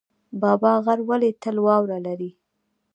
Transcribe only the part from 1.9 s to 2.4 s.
لري؟